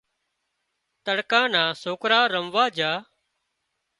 تڙڪا 1.05 1.41
نا 1.53 1.63
سوڪرا 1.81 2.21
رموا 2.33 2.65
جھا 2.77 2.93